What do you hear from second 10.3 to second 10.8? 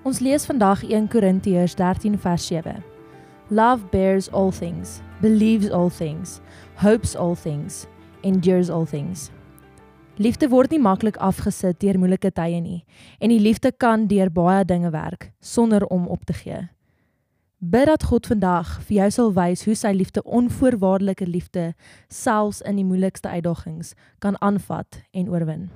word nie